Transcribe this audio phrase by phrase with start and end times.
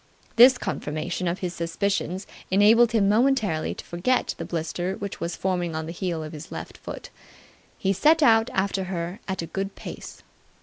[0.35, 5.75] This confirmation of his suspicions enabled him momentarily to forget the blister which was forming
[5.75, 7.11] on the heel of his left foot.
[7.77, 10.23] He set out after her at a good pace.